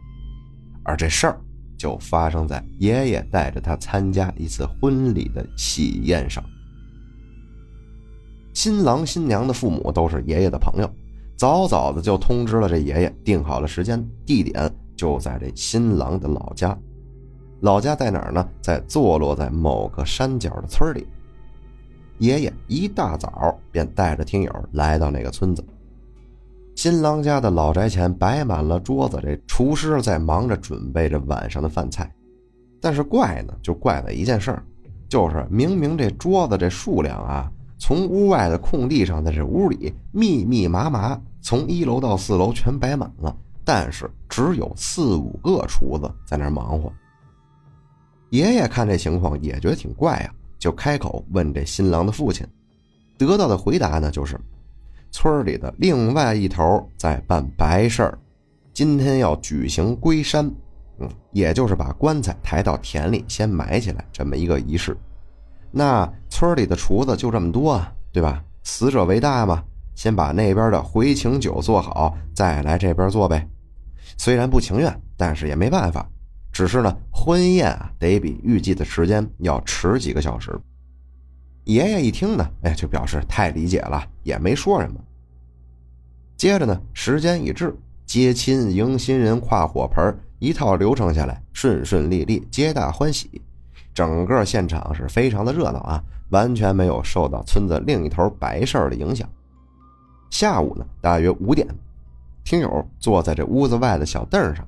[0.84, 1.40] 而这事儿
[1.78, 6.44] 就发生在爷爷带着他参加一次婚礼的喜宴上。
[8.54, 10.90] 新郎新娘的父母都是爷爷的朋友，
[11.36, 14.72] 早早的就通知了这爷爷，定好了时间地点。
[14.96, 16.78] 就在这新郎的老家，
[17.62, 18.48] 老家在哪儿呢？
[18.62, 21.08] 在坐落在某个山脚的村里。
[22.20, 25.66] 爷爷一大早便带着听友来到那个村子。
[26.76, 32.10] 新郎家的老宅前摆满了桌子，这厨师在忙着准备着晚上的饭菜。
[32.80, 34.64] 但是怪呢，就怪在一件事儿，
[35.10, 43.36] 就是明明这桌子这数量啊，从屋外的空地上，在这屋里密密麻麻，从一楼到四楼全摆满了。
[43.66, 46.92] 但是只有四五个厨子在那忙活。
[48.30, 52.46] 爷爷看这情况也觉得挺怪啊，就开口问这新郎的父亲，
[53.18, 54.38] 得到的回答呢就是：
[55.12, 58.18] 村里的另外一头在办白事儿，
[58.74, 60.52] 今天要举行归山，
[61.00, 64.98] 嗯，也就是把棺材抬到田里先埋起来这么一个仪式。
[65.76, 68.44] 那村里的厨子就这么多啊，对吧？
[68.64, 69.64] 死者为大嘛，
[69.96, 73.50] 先把那边的回请酒做好，再来这边做呗。
[74.18, 76.08] 虽然不情愿，但是也没办法。
[76.52, 80.56] 只是呢，婚宴啊，得比预计的时间要迟几个小时。
[81.64, 85.00] 爷爷一听呢，哎，就表示太理解了，也没说什么。
[86.38, 93.42] 接着呢，时间一至，接亲、迎新人、跨火盆，一套流程下来，顺顺利利，皆大欢喜。
[93.94, 99.28] 整个现场是非常的热闹啊，完全没有受到村子另一头白事儿的影响。
[100.30, 101.68] 下午呢，大约五点，
[102.44, 104.66] 听友坐在这屋子外的小凳上，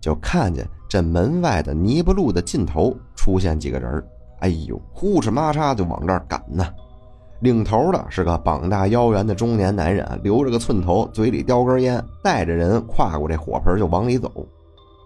[0.00, 4.04] 就看见这门外的泥巴路的尽头出现几个人
[4.40, 6.66] 哎呦，呼哧嘛嚓就往这儿赶呢。
[7.40, 14.30] 领头的是个膀大腰圆的中年男人，留着个寸头，嘴里叼根烟，带着人跨过这火盆就往里走。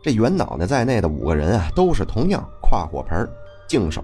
[0.03, 3.29] 这袁脑袋在内的五个人啊，都是同样跨火盆。
[3.70, 4.02] 净手，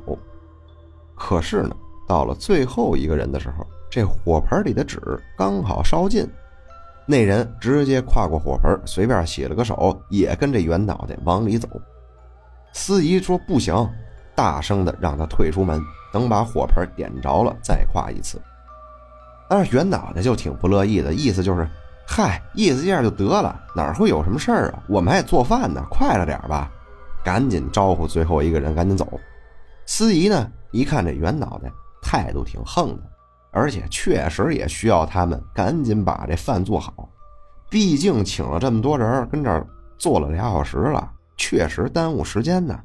[1.17, 1.75] 可是呢，
[2.07, 5.01] 到了最后一个人的时候，这火盆里的纸
[5.37, 6.25] 刚好烧尽，
[7.05, 11.69] 那人直接跨过火盆，随便洗了个手，也跟这圆脑袋往里走。
[12.73, 13.75] 司仪说不行，
[14.37, 18.41] 大声的让他退出门，等把火盆点着了再跨一次。
[19.51, 21.69] 但是圆脑袋就挺不乐意的，意思就是，
[22.07, 24.81] 嗨，意思这样就得了，哪会有什么事儿啊？
[24.87, 26.71] 我们还做饭呢，快了点吧，
[27.25, 29.19] 赶紧招呼最后一个人赶紧走。
[29.87, 31.71] 司仪呢，一看这圆脑袋
[32.03, 33.03] 态度挺横的，
[33.53, 37.09] 而且确实也需要他们赶紧把这饭做好，
[37.71, 42.79] 毕竟请了这么多人跟这儿坐了俩小时了，确实耽误时间呢，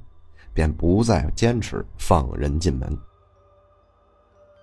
[0.54, 2.96] 便不再坚持放人进门。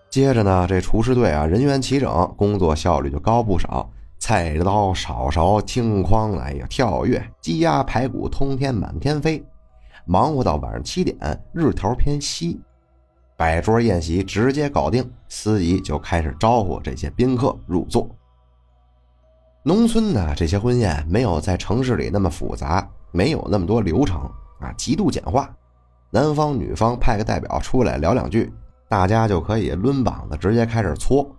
[0.08, 9.44] 接着呢，这厨师队啊人员齐整，工作效率就高不少，菜刀、炒勺、听筐，哎呀，跳跃，鸡鸭排骨通天满天飞。
[10.08, 11.16] 忙活到晚上七点，
[11.52, 12.58] 日头偏西，
[13.36, 15.06] 摆桌宴席直接搞定。
[15.28, 18.08] 司仪就开始招呼这些宾客入座。
[19.62, 24.22] 农村的这些婚宴没有在城市里那么复杂，没有那么多流程
[24.60, 25.54] 啊，极度简化。
[26.10, 28.50] 男方女方派个代表出来聊两句，
[28.88, 31.30] 大家就可以抡膀子直接开始搓，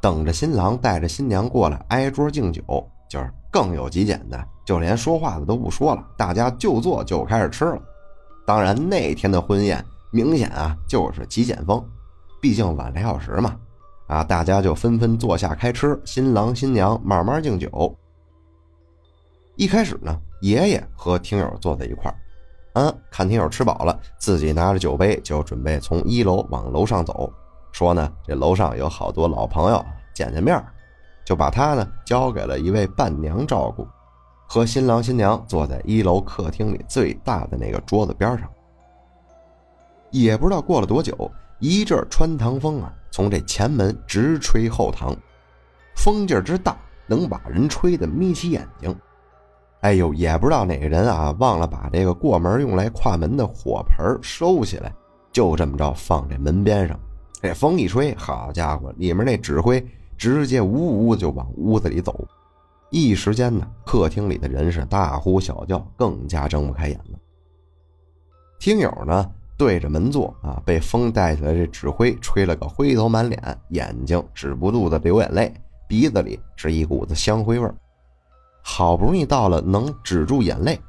[0.00, 2.64] 等着新郎带着新娘过来挨桌敬酒，
[3.08, 7.80] 就是更有极简的，就连说话的都不说了，大家就坐就开始吃了。
[8.48, 11.86] 当然，那天的婚宴明显啊就是极简风，
[12.40, 13.54] 毕竟晚俩小时嘛，
[14.06, 17.94] 啊，大家就纷纷坐下开吃，新郎新娘慢慢敬酒。
[19.56, 22.16] 一开始呢，爷爷和听友坐在一块儿，
[22.72, 27.30] 嗯，看听友吃饱了，自己拿着酒杯就准备从一楼往楼上走，
[27.70, 29.84] 说呢这楼上有好多老朋友
[30.14, 30.58] 见见面，
[31.22, 33.86] 就把他呢交给了一位伴娘照顾。
[34.50, 38.48] 和新郎新娘坐在一楼客厅里最大的那个桌子边上，
[40.10, 45.14] 也不知道过了多久，一阵穿堂风啊，从这前门直吹后堂，
[45.94, 46.74] 风劲儿之大，
[47.06, 48.96] 能把人吹得眯起眼睛。
[49.82, 54.90] 哎呦，也不知道哪个人啊，忘了把这个过门用来跨门的火盆收起来，
[55.30, 56.98] 就这么着放这门边上。
[57.42, 62.26] 这风一吹，好家伙，里面那指挥直接呜呜就往屋子里走。
[62.90, 67.18] 一时间呢，客厅里的人是大呼小叫，更加睁不开眼了。
[68.58, 75.52] 听友呢对着门座啊，被风带起来这纸灰吹了个灰头满脸，眼睛止不住的流眼泪，
[75.86, 77.74] 鼻子里是一股子香灰味儿。
[78.62, 80.80] 好不容易到了能止住眼泪、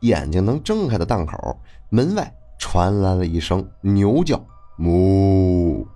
[0.00, 4.38] 眼睛能睁开的档口，门外传来了一声牛叫
[4.78, 5.86] ：“哞！”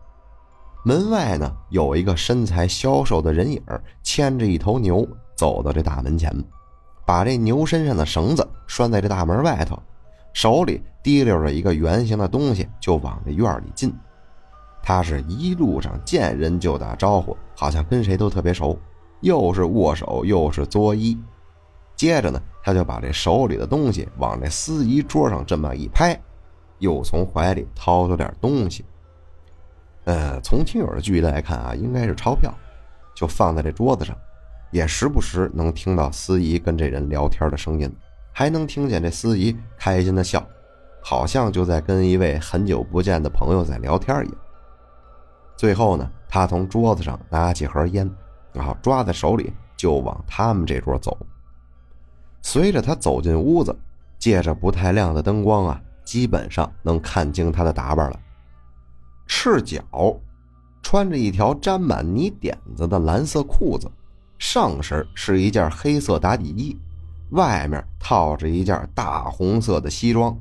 [0.84, 3.62] 门外呢有一个身材消瘦的人影，
[4.02, 5.06] 牵着一头牛。
[5.40, 6.30] 走到这大门前，
[7.06, 9.82] 把这牛身上的绳子拴在这大门外头，
[10.34, 13.90] 手里提溜着一个圆形的东西，就往这院里进。
[14.82, 18.78] 他是一路上见人就打招呼，好像跟谁都特别熟，
[19.20, 21.16] 又是握手又是作揖。
[21.96, 26.20] 接着呢，他就把这手里的东西往这司仪桌上这么一拍，
[26.80, 28.84] 又从怀里掏出点东西。
[30.04, 32.52] 呃，从听友的距离来看啊，应该是钞票，
[33.14, 34.14] 就放在这桌子上。
[34.70, 37.92] 也时不时能听到司仪跟这人聊天的声音，
[38.32, 40.46] 还能听见这司仪开心的笑，
[41.02, 44.38] 好像就在跟一位很久不见的朋友在聊天一样。
[45.56, 48.10] 最后呢，他从桌子上拿起盒烟，
[48.52, 51.18] 然后抓在手里就往他们这桌走。
[52.42, 53.76] 随着他走进屋子，
[54.18, 58.18] 借着不太亮的灯光啊，基本上能看清他的打扮了：
[59.26, 59.82] 赤脚，
[60.82, 63.90] 穿着一条沾满泥点子的蓝色裤子。
[64.40, 66.74] 上身是一件黑色打底衣，
[67.32, 70.34] 外面套着一件大红色的西装，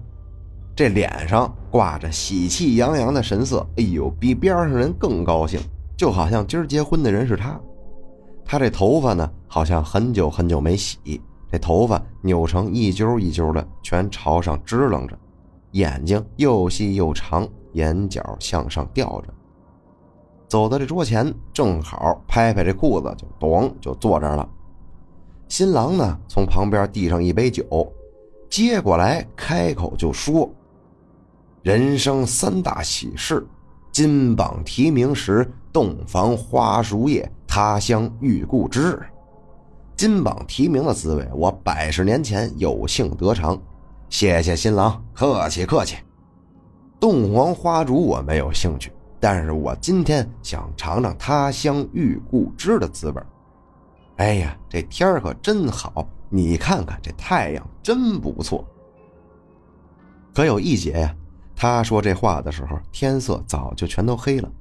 [0.73, 3.67] 这脸上挂着喜气洋洋的神色。
[3.75, 5.59] 哎呦，比边上人更高兴，
[5.97, 7.59] 就好像今儿结婚的人是他。
[8.45, 11.21] 他这头发呢，好像很久很久没洗，
[11.51, 15.19] 这头发扭成一揪一揪的，全朝上支棱着，
[15.71, 19.33] 眼睛又细又长，眼角向上吊着。
[20.49, 24.49] 走到这桌前，正好拍拍这裤子，就咚就坐这儿了。
[25.47, 27.63] 新郎呢，从旁边递上一杯酒，
[28.49, 30.49] 接过来开口就说
[31.61, 33.45] ：“人生三大喜事，
[33.91, 38.99] 金榜题名时，洞房花烛夜，他乡遇故知。
[39.95, 43.59] 金榜题名的滋味，我百十年前有幸得尝。
[44.09, 45.97] 谢谢新郎，客气客气。
[46.99, 53.21] 洞房花烛我没有兴趣。”但是我今天想尝尝他乡遇故知的滋味
[54.17, 56.07] 哎呀，这天可真好！
[56.29, 58.65] 你看看这太阳真不错。
[60.33, 61.15] 可有一节呀，
[61.55, 64.51] 他说这话的时候，天色早就全都黑了，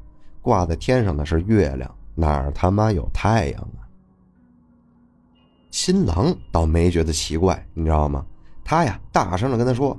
[0.40, 3.82] 挂在天上的是月亮，哪儿他妈有太阳啊？
[5.70, 8.24] 新郎倒没觉得奇怪，你知道吗？
[8.64, 9.96] 他呀，大声的跟他说：“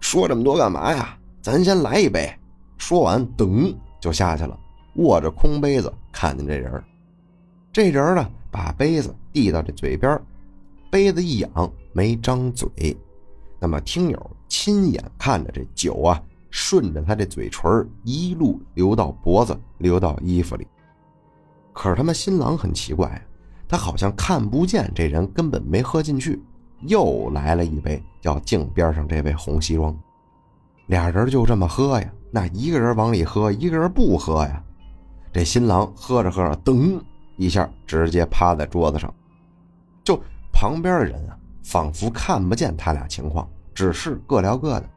[0.00, 1.18] 说这么多干嘛呀？
[1.42, 2.30] 咱先来一杯。”
[2.78, 3.74] 说完，噔。
[4.00, 4.58] 就下去了，
[4.94, 6.82] 握着空杯子，看见这人
[7.72, 10.20] 这人呢，把杯子递到这嘴边
[10.90, 12.96] 杯子一仰，没张嘴。
[13.60, 16.20] 那么听友亲眼看着这酒啊，
[16.50, 20.66] 顺着他这嘴唇一路流到脖子，流到衣服里。
[21.72, 23.24] 可是他妈新郎很奇怪，
[23.68, 26.42] 他好像看不见这人根本没喝进去，
[26.80, 29.96] 又来了一杯，要敬边上这位红西装。
[30.86, 32.12] 俩人就这么喝呀。
[32.30, 34.62] 那一个人往里喝，一个人不喝呀。
[35.32, 37.00] 这新郎喝着喝着，噔
[37.36, 39.12] 一下直接趴在桌子上。
[40.04, 40.20] 就
[40.52, 44.88] 旁边的人啊，仿佛看不见他俩情况，只是各聊各的。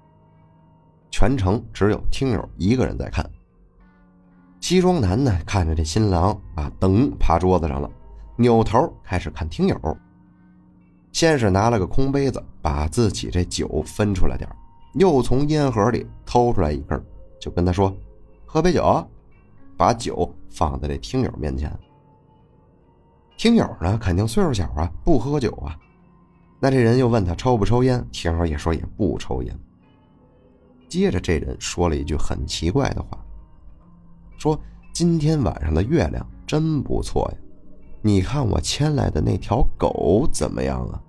[1.11, 3.27] 全程只有听友一个人在看。
[4.59, 7.89] 西装男呢，看着这新郎啊，噔趴桌子上了，
[8.36, 9.97] 扭头开始看听友。
[11.11, 14.49] 先是拿了个空杯子，把自己这酒分出来点
[14.93, 16.99] 又从烟盒里偷出来一根。
[17.43, 17.93] 就跟他说
[18.47, 19.05] ：“喝杯酒，
[19.75, 21.77] 把酒放在这听友面前。
[23.35, 25.77] 听友呢，肯定岁数小啊，不喝酒啊。
[26.57, 29.59] 那这人又问他抽不抽烟，听友也说也不抽烟。
[30.87, 33.19] 接着这人说了一句很奇怪的话，
[34.37, 34.57] 说：
[34.93, 37.37] 今天晚上的月亮真不错呀，
[38.01, 41.03] 你看我牵来的那条狗怎么样啊？”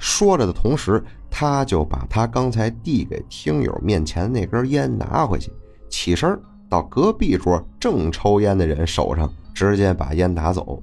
[0.00, 1.00] 说着的同时，
[1.38, 5.52] 他就把他刚才递给听友面前那根烟拿回去，
[5.86, 10.82] 起身到隔壁桌正抽烟的人手上，直接把烟拿走，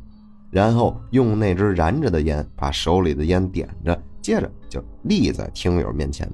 [0.51, 6.32] 然后用那支燃着的烟把手里的烟点着，接着就立在听友面前，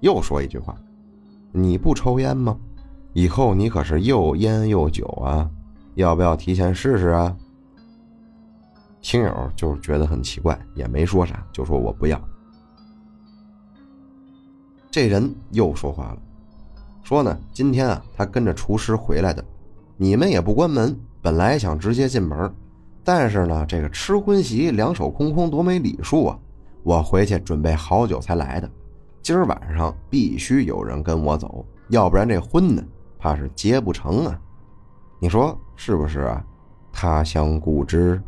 [0.00, 0.74] 又说一句话
[1.52, 2.56] ：“你不抽烟吗？
[3.12, 5.46] 以后你可是又烟又酒啊，
[5.94, 7.36] 要不要提前试试啊？”
[9.02, 12.18] 听友就是觉得很奇怪，也没说啥，就说我不要。
[14.90, 16.18] 这人又说话了，
[17.02, 19.44] 说呢，今天啊，他跟着厨师回来的，
[19.96, 22.50] 你们也不关门，本来想直接进门，
[23.04, 26.38] 但是呢，这个吃婚席两手空空，多没礼数啊！
[26.82, 28.70] 我回去准备好久才来的，
[29.22, 32.82] 今儿晚上必须有人跟我走，要不然这婚呢，
[33.18, 34.40] 怕是结不成啊！
[35.20, 36.42] 你说是不是啊？
[36.90, 38.20] 他乡故知。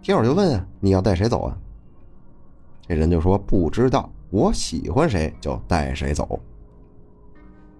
[0.00, 1.58] 听友就问啊：“你要带谁走啊？”
[2.86, 6.38] 这人就说：“不知道，我喜欢谁就带谁走。”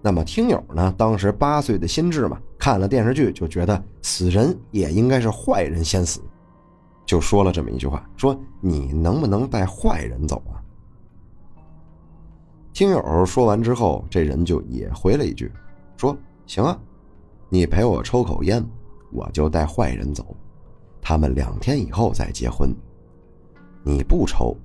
[0.01, 0.91] 那么听友呢？
[0.97, 6.19] 当时八岁的心智嘛，看了电视剧就觉得死人也应该是坏人先死，
[7.05, 10.57] 就说了这么一句话：“说你能不能带坏人走啊？”
[12.73, 15.51] 听友说完之后，这人就也回了一句
[15.97, 16.79] ：“说行啊，
[17.49, 18.65] 你陪我抽口烟，
[19.11, 20.35] 我就带坏人走。”
[21.01, 22.73] 他们两天以后再结婚，
[23.83, 24.55] 你不抽，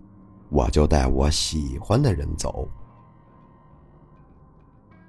[0.53, 2.69] 我就带我喜欢的人走。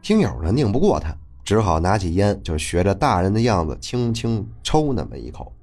[0.01, 1.13] 听友呢拧不过他，
[1.43, 5.53] 只好拿起烟就学着大人的样子轻轻抽那么一口。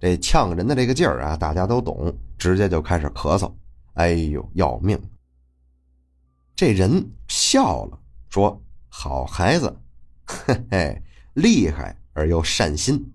[0.00, 3.50] 这呛人的这个劲儿啊，大家都懂，直接就开始咳嗽。
[3.94, 5.00] 哎呦，要命！
[6.56, 7.98] 这人笑了，
[8.28, 9.74] 说：“好孩子，
[10.26, 11.02] 嘿嘿，
[11.34, 13.12] 厉害而又善心。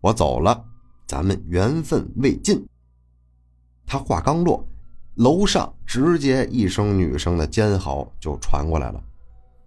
[0.00, 0.64] 我走了。”
[1.06, 2.64] 咱们缘分未尽。
[3.84, 4.64] 他话刚落，
[5.16, 9.02] 楼上直接一声女生的尖嚎就传过来了。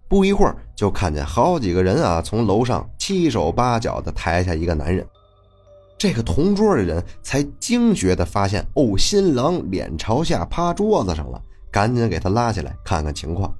[0.08, 5.06] 不一会儿，就看见好几个人啊，从楼上七手八脚的抬下一个男人。
[5.96, 11.40] 这个同桌的人才惊觉的发现，哦，新郎脸朝下趴桌子上了，
[11.70, 13.52] 赶紧给他拉下来看看情况。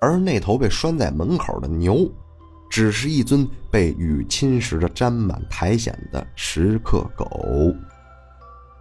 [0.00, 2.10] 而那头被拴在门口的牛，
[2.70, 7.26] 只是一尊被雨侵蚀着沾满苔藓的石刻狗。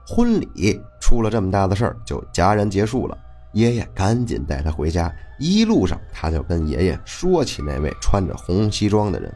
[0.08, 3.18] 婚礼出了这么大的事儿，就戛然结束了。
[3.54, 9.34] 爷爷赶紧带他回家，一路上他就跟爷爷说起那位穿着红西装的人。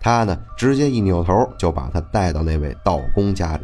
[0.00, 3.62] 他呢，直接一扭头就把他带到那位道公家里。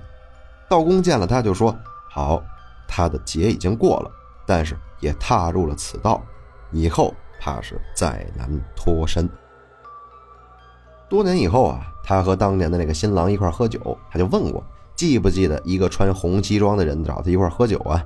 [0.69, 1.77] 道公见了他，就说
[2.09, 2.41] ：“好，
[2.87, 4.11] 他的劫已经过了，
[4.47, 6.23] 但是也踏入了此道，
[6.71, 9.29] 以后怕是再难脱身。”
[11.11, 14.65] 多年以后啊，他和当年的那个新郎一块喝酒，他就问过
[14.97, 18.05] ：“记不记得一个穿红西装的人找他一块喝酒啊？”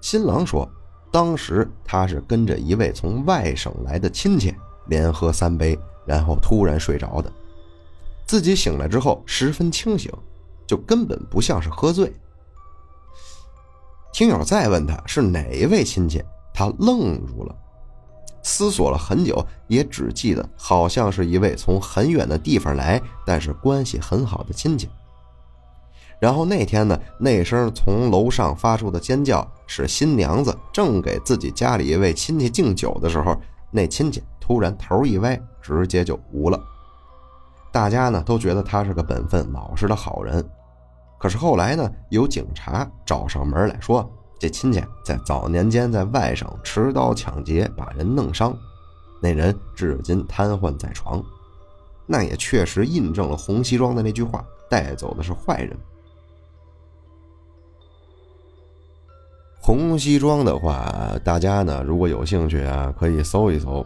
[0.00, 0.68] 新郎说
[1.10, 4.54] ：“当时他是跟着一位从外省来的亲戚，
[4.86, 7.32] 连喝三杯，然后突然睡着的。”
[8.26, 10.12] 自己醒来之后十分清醒，
[10.66, 12.12] 就根本不像是喝醉。
[14.12, 17.54] 听友再问他是哪一位亲戚，他愣住了，
[18.42, 24.88] 思索了很久，也只记得好像是一位从很远的地方来，但是关系很好的亲戚。
[26.18, 33.36] 然后那天呢，那声从楼上发出的尖叫是新娘子正给自己家里一位亲戚敬酒的时候，
[33.70, 36.58] 那亲戚突然头一歪，直接就无了。
[37.70, 40.42] 大家呢都觉得他是个本分老实的好人，
[41.18, 48.56] 可是后来呢，有警察找上门来说，这亲戚在早年间在外省持刀抢劫，把人弄伤，
[49.20, 51.22] 那人至今瘫痪在床。
[52.06, 55.76] 那也确实印证了红西装的那句话：带走的是坏人。
[59.66, 60.94] 红西装的话，
[61.24, 63.84] 大家呢如果有兴趣啊，可以搜一搜。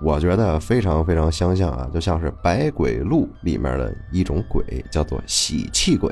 [0.00, 6.10] 我觉得非常非常相像啊，就像是《百鬼录》里面的一种鬼，叫做喜气鬼。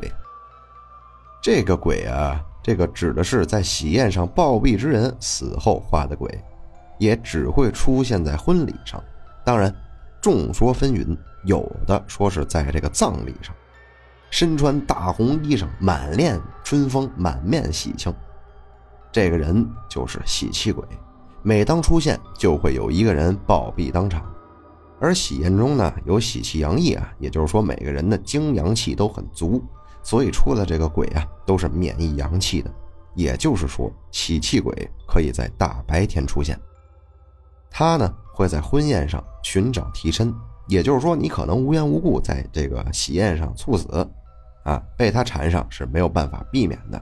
[1.42, 6.38] 这个鬼啊，这个指的是在喜宴上暴毙之人死后化的鬼，
[6.98, 9.02] 也只会出现在婚礼上。
[9.46, 9.74] 当然，
[10.20, 13.54] 众说纷纭，有的说是在这个葬礼上，
[14.28, 18.12] 身穿大红衣裳，满脸春风，满面喜庆，
[19.14, 20.84] 这个人就是喜气鬼。
[21.40, 24.28] 每当出现，就会有一个人暴毙当场，
[25.00, 29.62] 而喜宴中呢，有喜气洋溢啊，也就是说每个人的精阳气都很足，
[30.02, 32.68] 所以出的这个鬼啊，都是免疫阳气的。
[33.14, 34.74] 也就是说，喜气鬼
[35.06, 36.58] 可以在大白天出现，
[37.70, 40.34] 他呢会在婚宴上寻找替身，
[40.66, 43.86] 也就是说，你可能无缘无故在这个喜宴上猝死，
[44.64, 47.00] 啊，被他缠上是没有办法避免的。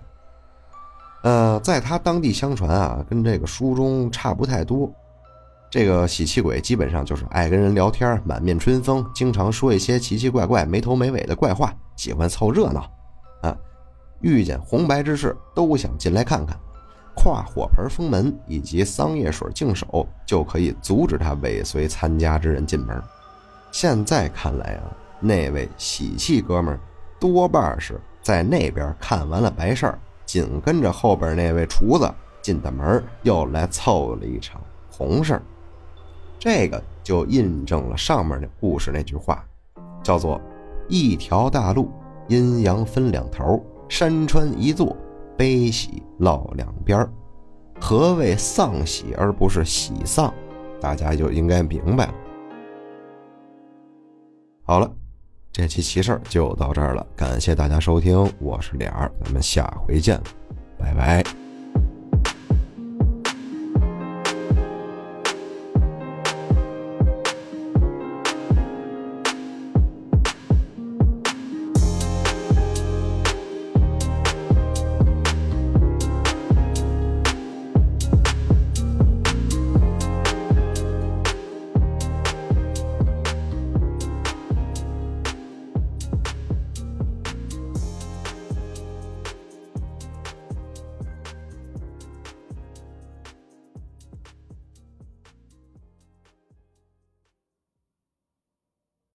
[1.23, 4.93] 呃，在他当地相传啊，跟这个书中差不太多。
[5.71, 12.81] 这个喜气鬼基本上就是爱跟人聊天，满面春风，经常说一些奇奇怪怪、没头没尾的怪话，喜欢凑热闹。
[13.41, 13.57] 啊，
[14.21, 16.55] 遇见红白之事都想进来看看，
[17.15, 23.01] 跨火盆封门以及桑叶水净手，就可以阻止他尾随参加之人进门。
[23.71, 26.79] 现在看来啊，那位喜气哥们
[27.19, 29.99] 多半是在那边看完了白事儿。
[30.33, 32.11] 紧跟着后边那位厨子
[32.41, 34.59] 进的门，又来凑了一场
[34.91, 35.39] 红事
[36.39, 39.45] 这个就印证了上面那故事那句话，
[40.03, 40.41] 叫做
[40.89, 41.91] “一条大路，
[42.29, 44.97] 阴阳分两头，山川一座，
[45.37, 47.07] 悲喜落两边
[47.79, 50.33] 何谓丧喜而不是喜丧？
[50.81, 52.15] 大家就应该明白了。
[54.65, 54.91] 好了。
[55.53, 60.19] 这期奇事儿就到这儿了，感谢大家收听，我是脸儿，咱们下回见，
[60.79, 61.42] 拜拜。